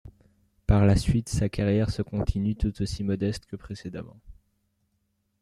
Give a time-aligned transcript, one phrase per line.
[0.65, 4.17] Par la suite, sa carrière se continue, tout aussi modeste que précédemment.